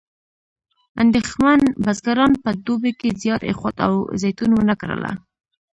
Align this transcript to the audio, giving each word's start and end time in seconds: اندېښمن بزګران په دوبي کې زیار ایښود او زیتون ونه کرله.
اندېښمن 1.03 1.59
بزګران 1.83 2.33
په 2.43 2.49
دوبي 2.65 2.91
کې 2.99 3.09
زیار 3.21 3.41
ایښود 3.49 3.75
او 3.85 3.93
زیتون 4.21 4.51
ونه 4.53 4.75
کرله. 4.81 5.11